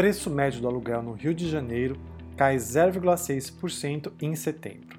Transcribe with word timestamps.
preço 0.00 0.30
médio 0.30 0.62
do 0.62 0.66
aluguel 0.66 1.02
no 1.02 1.12
Rio 1.12 1.34
de 1.34 1.46
Janeiro 1.46 1.94
cai 2.34 2.56
0,6% 2.56 4.10
em 4.22 4.34
setembro. 4.34 4.98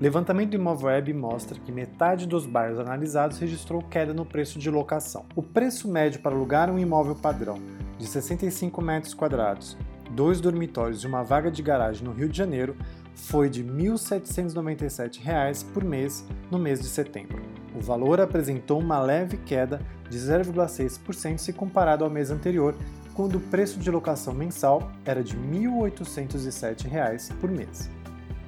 Levantamento 0.00 0.50
do 0.50 0.56
Imóvel 0.56 0.88
Web 0.88 1.14
mostra 1.14 1.56
que 1.60 1.70
metade 1.70 2.26
dos 2.26 2.46
bairros 2.46 2.80
analisados 2.80 3.38
registrou 3.38 3.80
queda 3.80 4.12
no 4.12 4.26
preço 4.26 4.58
de 4.58 4.68
locação. 4.72 5.24
O 5.36 5.42
preço 5.42 5.86
médio 5.86 6.18
para 6.18 6.34
alugar 6.34 6.68
um 6.68 6.80
imóvel 6.80 7.14
padrão 7.14 7.60
de 7.96 8.08
65 8.08 8.82
metros 8.82 9.14
quadrados, 9.14 9.78
dois 10.10 10.40
dormitórios 10.40 11.04
e 11.04 11.06
uma 11.06 11.22
vaga 11.22 11.48
de 11.48 11.62
garagem 11.62 12.02
no 12.04 12.12
Rio 12.12 12.28
de 12.28 12.36
Janeiro 12.36 12.74
foi 13.14 13.48
de 13.48 13.62
R$ 13.62 13.70
1.797 13.70 15.64
por 15.72 15.84
mês 15.84 16.26
no 16.50 16.58
mês 16.58 16.80
de 16.80 16.88
setembro. 16.88 17.40
O 17.72 17.80
valor 17.80 18.20
apresentou 18.20 18.80
uma 18.80 18.98
leve 18.98 19.36
queda 19.36 19.80
de 20.10 20.18
0,6% 20.18 21.38
se 21.38 21.52
comparado 21.52 22.02
ao 22.02 22.10
mês 22.10 22.32
anterior, 22.32 22.74
quando 23.16 23.36
o 23.36 23.40
preço 23.40 23.80
de 23.80 23.90
locação 23.90 24.34
mensal 24.34 24.92
era 25.02 25.24
de 25.24 25.34
R$ 25.34 25.42
1.807 25.42 27.34
por 27.40 27.50
mês. 27.50 27.90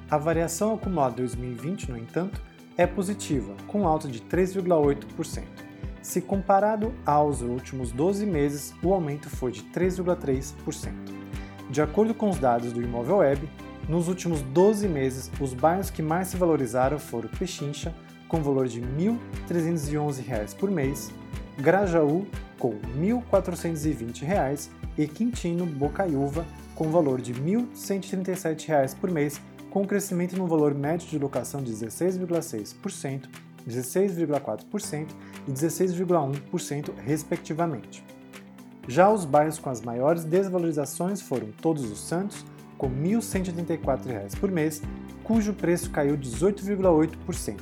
A 0.07 0.15
variação 0.15 0.75
acumulada 0.75 1.15
2020, 1.15 1.89
no 1.89 1.97
entanto, 1.97 2.39
é 2.77 2.85
positiva, 2.85 3.55
com 3.65 3.87
alta 3.87 4.07
de 4.07 4.21
3,8%. 4.21 5.43
Se 6.03 6.21
comparado 6.21 6.93
aos 7.03 7.41
últimos 7.41 7.91
12 7.91 8.27
meses, 8.27 8.75
o 8.83 8.93
aumento 8.93 9.27
foi 9.27 9.51
de 9.51 9.63
3,3%. 9.63 10.93
De 11.69 11.81
acordo 11.81 12.13
com 12.13 12.29
os 12.29 12.37
dados 12.37 12.71
do 12.71 12.81
Imóvel 12.81 13.17
Web, 13.17 13.49
nos 13.87 14.07
últimos 14.07 14.43
12 14.43 14.87
meses, 14.87 15.31
os 15.41 15.55
bairros 15.55 15.89
que 15.89 16.03
mais 16.03 16.27
se 16.27 16.37
valorizaram 16.37 16.99
foram 16.99 17.27
Pechincha, 17.27 17.93
com 18.27 18.43
valor 18.43 18.67
de 18.67 18.79
R$ 18.79 18.87
1.311 19.49 20.55
por 20.55 20.69
mês, 20.69 21.11
Grajaú, 21.57 22.27
com 22.59 22.71
R$ 22.71 22.79
1.420 22.99 24.69
e 24.97 25.07
Quintino 25.07 25.65
Bocaiúva, 25.65 26.45
com 26.75 26.91
valor 26.91 27.21
de 27.21 27.31
R$ 27.31 27.39
1.137 27.39 28.95
por 28.99 29.09
mês, 29.09 29.41
com 29.71 29.83
um 29.83 29.85
crescimento 29.85 30.35
no 30.35 30.45
valor 30.45 30.75
médio 30.75 31.07
de 31.07 31.17
locação 31.17 31.63
de 31.63 31.71
16,6%, 31.71 33.29
16,4% 33.67 35.07
e 35.47 35.51
16,1%, 35.51 36.93
respectivamente. 36.97 38.03
Já 38.87 39.09
os 39.09 39.23
bairros 39.23 39.59
com 39.59 39.69
as 39.69 39.81
maiores 39.81 40.23
desvalorizações 40.23 41.21
foram 41.21 41.49
Todos 41.61 41.89
os 41.89 41.99
Santos, 41.99 42.45
com 42.77 42.87
R$ 42.87 42.93
1.184 42.95 44.39
por 44.39 44.51
mês, 44.51 44.81
cujo 45.23 45.53
preço 45.53 45.91
caiu 45.91 46.17
18,8%. 46.17 47.59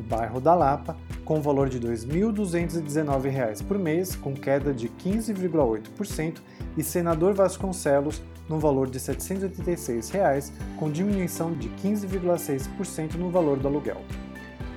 O 0.00 0.02
bairro 0.02 0.40
da 0.40 0.54
Lapa, 0.54 0.96
com 1.26 1.42
valor 1.42 1.68
de 1.68 1.78
R$ 1.78 1.88
2.219 1.88 3.66
por 3.66 3.76
mês, 3.78 4.14
com 4.14 4.32
queda 4.32 4.72
de 4.72 4.88
15,8%, 4.88 6.36
e 6.76 6.84
Senador 6.84 7.34
Vasconcelos, 7.34 8.22
no 8.48 8.60
valor 8.60 8.88
de 8.88 9.00
786 9.00 10.08
reais, 10.10 10.52
com 10.78 10.88
diminuição 10.88 11.52
de 11.52 11.68
15,6% 11.68 13.16
no 13.16 13.28
valor 13.28 13.58
do 13.58 13.66
aluguel. 13.66 14.00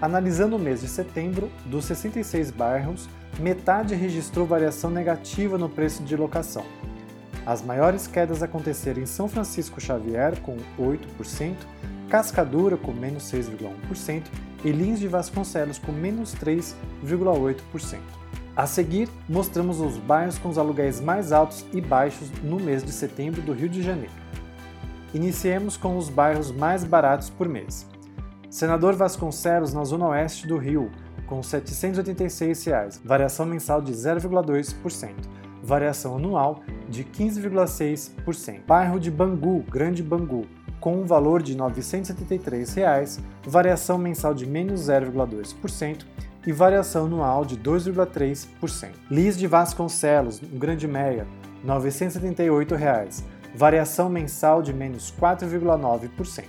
Analisando 0.01 0.55
o 0.55 0.59
mês 0.59 0.81
de 0.81 0.87
setembro, 0.87 1.51
dos 1.67 1.85
66 1.85 2.49
bairros, 2.49 3.07
metade 3.39 3.93
registrou 3.93 4.47
variação 4.47 4.89
negativa 4.89 5.55
no 5.55 5.69
preço 5.69 6.03
de 6.03 6.15
locação. 6.15 6.65
As 7.45 7.61
maiores 7.61 8.07
quedas 8.07 8.41
aconteceram 8.41 9.01
em 9.01 9.05
São 9.05 9.27
Francisco 9.27 9.79
Xavier, 9.79 10.39
com 10.41 10.57
8%, 10.79 11.55
Cascadura, 12.09 12.75
com 12.75 12.91
menos 12.91 13.31
6,1%, 13.31 14.23
e 14.63 14.71
Lins 14.71 14.99
de 14.99 15.07
Vasconcelos, 15.07 15.77
com 15.79 15.91
menos 15.91 16.33
3,8%. 16.35 17.99
A 18.55 18.65
seguir, 18.65 19.07
mostramos 19.27 19.79
os 19.79 19.97
bairros 19.97 20.37
com 20.37 20.49
os 20.49 20.57
aluguéis 20.57 20.99
mais 20.99 21.31
altos 21.31 21.65
e 21.71 21.79
baixos 21.79 22.29
no 22.43 22.59
mês 22.59 22.83
de 22.83 22.91
setembro 22.91 23.41
do 23.41 23.53
Rio 23.53 23.69
de 23.69 23.81
Janeiro. 23.81 24.11
Iniciemos 25.13 25.77
com 25.77 25.97
os 25.97 26.09
bairros 26.09 26.51
mais 26.51 26.83
baratos 26.83 27.29
por 27.29 27.47
mês. 27.47 27.87
Senador 28.49 28.95
Vasconcelos, 28.95 29.73
na 29.73 29.83
zona 29.83 30.07
oeste 30.07 30.45
do 30.45 30.57
Rio, 30.57 30.91
com 31.25 31.41
786 31.41 32.65
reais, 32.65 33.01
variação 33.03 33.45
mensal 33.45 33.81
de 33.81 33.93
0,2%, 33.93 35.13
variação 35.63 36.17
anual 36.17 36.61
de 36.89 37.03
15,6%. 37.03 38.65
Bairro 38.65 38.99
de 38.99 39.11
Bangu, 39.11 39.63
Grande 39.69 40.01
Bangu, 40.01 40.45
com 40.79 40.95
um 40.95 41.05
valor 41.05 41.41
de 41.41 41.55
973 41.55 42.73
reais, 42.73 43.19
variação 43.45 43.97
mensal 43.97 44.33
de 44.33 44.45
menos 44.45 44.81
0,2% 44.81 46.05
e 46.45 46.51
variação 46.51 47.05
anual 47.05 47.43
de 47.43 47.57
2,3%. 47.57 48.91
Lis 49.09 49.37
de 49.37 49.47
Vasconcelos, 49.47 50.41
no 50.41 50.59
Grande 50.59 50.87
Meia, 50.87 51.27
978 51.63 52.75
reais, 52.75 53.23
variação 53.53 54.09
mensal 54.09 54.61
de 54.61 54.73
menos 54.73 55.13
4,9%. 55.19 56.45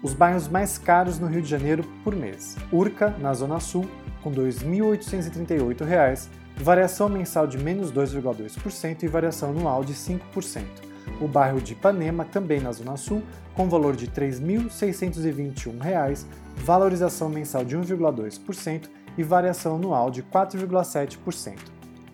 Os 0.00 0.14
bairros 0.14 0.46
mais 0.46 0.78
caros 0.78 1.18
no 1.18 1.26
Rio 1.26 1.42
de 1.42 1.48
Janeiro 1.48 1.82
por 2.04 2.14
mês. 2.14 2.56
Urca, 2.72 3.10
na 3.18 3.34
Zona 3.34 3.58
Sul, 3.58 3.88
com 4.22 4.30
R$ 4.30 4.36
2.838, 4.36 6.28
variação 6.56 7.08
mensal 7.08 7.48
de 7.48 7.58
menos 7.58 7.92
2,2% 7.92 9.02
e 9.02 9.08
variação 9.08 9.50
anual 9.50 9.82
de 9.82 9.94
5% 9.94 10.87
o 11.20 11.28
bairro 11.28 11.60
de 11.60 11.72
Ipanema, 11.72 12.24
também 12.24 12.60
na 12.60 12.72
Zona 12.72 12.96
Sul, 12.96 13.22
com 13.54 13.68
valor 13.68 13.96
de 13.96 14.06
R$ 14.06 14.12
3.621, 14.12 16.24
valorização 16.64 17.28
mensal 17.28 17.64
de 17.64 17.76
1,2% 17.76 18.88
e 19.16 19.22
variação 19.22 19.76
anual 19.76 20.10
de 20.10 20.22
4,7%. 20.22 21.56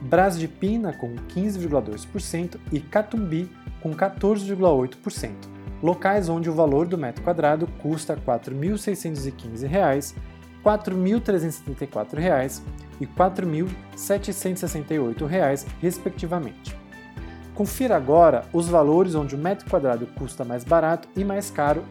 Brás 0.00 0.38
de 0.38 0.46
Pina, 0.48 0.94
com 0.94 1.14
15,2% 1.14 2.58
e 2.72 2.80
Catumbi, 2.80 3.50
com 3.82 3.94
14,8%, 3.94 5.30
locais 5.82 6.30
onde 6.30 6.48
o 6.48 6.54
valor 6.54 6.86
do 6.86 6.96
metro 6.96 7.22
quadrado 7.22 7.66
custa 7.82 8.14
R$ 8.14 8.22
4.615, 8.26 9.66
R$ 9.66 9.78
4.374 10.64 12.62
e 12.98 13.04
R$ 13.04 13.10
4.768, 13.14 15.66
respectivamente. 15.80 16.79
Confira 17.60 17.94
agora 17.94 18.46
os 18.54 18.68
valores 18.68 19.14
onde 19.14 19.34
o 19.34 19.38
metro 19.38 19.68
quadrado 19.68 20.06
custa 20.18 20.46
mais 20.46 20.64
barato 20.64 21.06
e 21.14 21.22
mais 21.22 21.50
caro. 21.50 21.84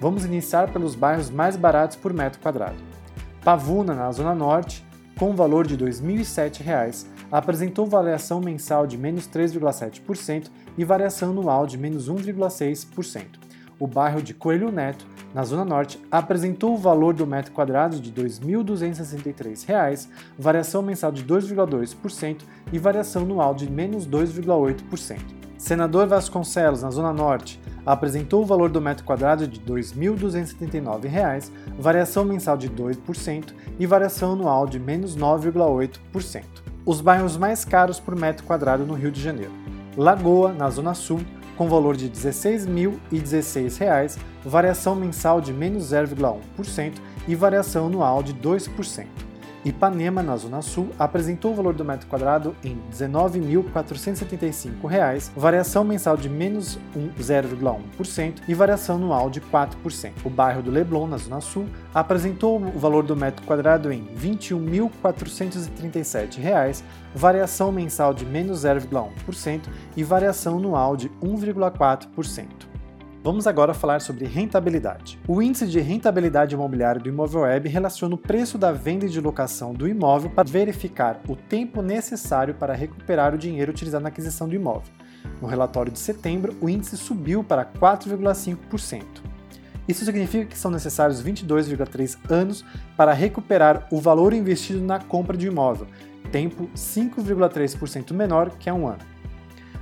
Vamos 0.00 0.24
iniciar 0.24 0.72
pelos 0.72 0.94
bairros 0.94 1.30
mais 1.30 1.56
baratos 1.56 1.96
por 1.96 2.12
metro 2.12 2.40
quadrado. 2.40 2.76
Pavuna, 3.42 3.92
na 3.92 4.12
Zona 4.12 4.36
Norte, 4.36 4.86
com 5.18 5.34
valor 5.34 5.66
de 5.66 5.74
R$ 5.74 5.90
2.007, 5.90 7.06
apresentou 7.28 7.86
variação 7.86 8.40
mensal 8.40 8.86
de 8.86 8.96
menos 8.96 9.26
3,7% 9.26 10.46
e 10.78 10.84
variação 10.84 11.30
anual 11.30 11.66
de 11.66 11.76
menos 11.76 12.08
1,6%. 12.08 13.24
O 13.80 13.88
bairro 13.88 14.22
de 14.22 14.32
Coelho 14.32 14.70
Neto, 14.70 15.04
na 15.34 15.44
Zona 15.44 15.64
Norte, 15.64 16.00
apresentou 16.10 16.74
o 16.74 16.78
valor 16.78 17.14
do 17.14 17.26
metro 17.26 17.52
quadrado 17.52 18.00
de 18.00 18.10
R$ 18.10 18.28
2.263, 18.28 20.08
variação 20.38 20.82
mensal 20.82 21.12
de 21.12 21.24
2,2% 21.24 22.42
e 22.72 22.78
variação 22.78 23.22
anual 23.22 23.54
de 23.54 23.70
menos 23.70 24.06
2,8%. 24.06 25.18
Senador 25.56 26.06
Vasconcelos, 26.06 26.82
na 26.82 26.90
Zona 26.90 27.12
Norte, 27.12 27.60
apresentou 27.84 28.42
o 28.42 28.46
valor 28.46 28.70
do 28.70 28.80
metro 28.80 29.04
quadrado 29.04 29.46
de 29.46 29.60
R$ 29.60 29.66
2.279, 29.66 31.50
variação 31.78 32.24
mensal 32.24 32.56
de 32.56 32.70
2% 32.70 33.52
e 33.78 33.86
variação 33.86 34.32
anual 34.32 34.66
de 34.66 34.78
menos 34.80 35.14
9,8%. 35.16 36.44
Os 36.86 37.02
bairros 37.02 37.36
mais 37.36 37.62
caros 37.64 38.00
por 38.00 38.16
metro 38.16 38.46
quadrado 38.46 38.86
no 38.86 38.94
Rio 38.94 39.10
de 39.10 39.20
Janeiro. 39.20 39.52
Lagoa, 39.96 40.52
na 40.52 40.70
Zona 40.70 40.94
Sul, 40.94 41.20
com 41.60 41.68
valor 41.68 41.94
de 41.94 42.06
R$ 42.06 42.12
16.016, 42.12 44.16
variação 44.42 44.96
mensal 44.96 45.42
de 45.42 45.52
menos 45.52 45.92
0,1% 45.92 46.94
e 47.28 47.34
variação 47.34 47.88
anual 47.88 48.22
de 48.22 48.32
2%. 48.32 49.29
Ipanema, 49.64 50.22
na 50.22 50.36
Zona 50.36 50.60
Sul, 50.62 50.90
apresentou 50.98 51.52
o 51.52 51.54
valor 51.54 51.74
do 51.74 51.84
metro 51.84 52.06
quadrado 52.06 52.56
em 52.64 52.74
R$ 52.74 52.80
19.475, 52.92 55.30
variação 55.36 55.84
mensal 55.84 56.16
de 56.16 56.30
menos 56.30 56.78
0,1% 57.18 58.36
e 58.48 58.54
variação 58.54 58.96
anual 58.96 59.28
de 59.28 59.38
4%. 59.40 60.12
O 60.24 60.30
bairro 60.30 60.62
do 60.62 60.70
Leblon, 60.70 61.06
na 61.06 61.18
Zona 61.18 61.42
Sul, 61.42 61.66
apresentou 61.94 62.58
o 62.58 62.78
valor 62.78 63.02
do 63.02 63.14
metro 63.14 63.44
quadrado 63.44 63.92
em 63.92 64.04
R$ 64.04 64.30
21.437, 64.30 66.82
variação 67.14 67.70
mensal 67.70 68.14
de 68.14 68.24
menos 68.24 68.64
0,1% 68.64 69.68
e 69.96 70.02
variação 70.02 70.56
anual 70.56 70.96
de 70.96 71.10
1,4%. 71.22 72.69
Vamos 73.22 73.46
agora 73.46 73.74
falar 73.74 74.00
sobre 74.00 74.24
rentabilidade. 74.24 75.20
O 75.28 75.42
índice 75.42 75.66
de 75.66 75.78
rentabilidade 75.78 76.54
imobiliária 76.54 76.98
do 76.98 77.10
imóvel 77.10 77.42
web 77.42 77.68
relaciona 77.68 78.14
o 78.14 78.18
preço 78.18 78.56
da 78.56 78.72
venda 78.72 79.04
e 79.04 79.10
de 79.10 79.20
locação 79.20 79.74
do 79.74 79.86
imóvel 79.86 80.30
para 80.30 80.48
verificar 80.48 81.20
o 81.28 81.36
tempo 81.36 81.82
necessário 81.82 82.54
para 82.54 82.72
recuperar 82.72 83.34
o 83.34 83.38
dinheiro 83.38 83.72
utilizado 83.72 84.02
na 84.02 84.08
aquisição 84.08 84.48
do 84.48 84.54
imóvel. 84.54 84.90
No 85.38 85.46
relatório 85.46 85.92
de 85.92 85.98
setembro, 85.98 86.56
o 86.62 86.68
índice 86.70 86.96
subiu 86.96 87.44
para 87.44 87.62
4,5%. 87.62 89.04
Isso 89.86 90.02
significa 90.02 90.46
que 90.46 90.56
são 90.56 90.70
necessários 90.70 91.22
22,3 91.22 92.16
anos 92.30 92.64
para 92.96 93.12
recuperar 93.12 93.86
o 93.90 94.00
valor 94.00 94.32
investido 94.32 94.80
na 94.80 94.98
compra 94.98 95.36
de 95.36 95.46
imóvel, 95.46 95.86
tempo 96.32 96.70
5,3% 96.74 98.14
menor 98.14 98.52
que 98.58 98.70
há 98.70 98.74
um 98.74 98.86
ano. 98.86 99.19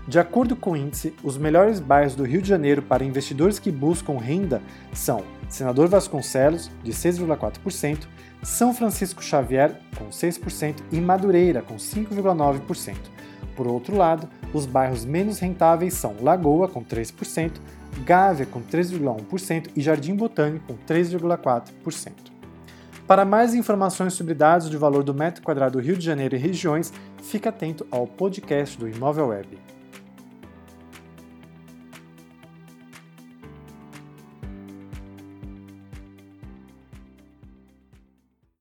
De 0.09 0.19
acordo 0.19 0.57
com 0.57 0.71
o 0.71 0.77
índice, 0.77 1.15
os 1.23 1.37
melhores 1.37 1.81
bairros 1.81 2.15
do 2.15 2.25
Rio 2.25 2.41
de 2.41 2.49
Janeiro 2.49 2.81
para 2.81 3.05
investidores 3.05 3.59
que 3.59 3.71
buscam 3.71 4.17
renda 4.17 4.63
são 4.91 5.23
Senador 5.51 5.87
Vasconcelos, 5.87 6.71
de 6.83 6.93
6,4%, 6.93 8.07
São 8.43 8.73
Francisco 8.73 9.23
Xavier, 9.23 9.79
com 9.99 10.09
6%, 10.09 10.77
e 10.91 10.99
Madureira, 10.99 11.61
com 11.61 11.77
5,9%. 11.77 12.97
Por 13.55 13.67
outro 13.67 13.99
lado, 13.99 14.27
os 14.55 14.65
bairros 14.65 15.05
menos 15.05 15.41
rentáveis 15.41 15.93
são 15.93 16.17
Lagoa, 16.23 16.69
com 16.69 16.83
3%, 16.83 17.53
Gávea, 18.03 18.47
com 18.47 18.63
3,1% 18.63 19.73
e 19.77 19.81
Jardim 19.83 20.15
Botânico, 20.15 20.69
com 20.69 20.79
3,4%. 20.91 22.13
Para 23.07 23.27
mais 23.27 23.55
informações 23.55 24.15
sobre 24.15 24.33
dados 24.33 24.71
de 24.71 24.77
valor 24.79 25.03
do 25.03 25.13
metro 25.13 25.43
quadrado 25.43 25.79
do 25.79 25.85
Rio 25.85 25.99
de 25.99 26.05
Janeiro 26.05 26.35
e 26.35 26.39
regiões, 26.39 26.95
fique 27.23 27.47
atento 27.47 27.87
ao 27.91 28.07
podcast 28.07 28.79
do 28.79 28.89
Imóvel 28.89 29.29
Web. 29.29 29.78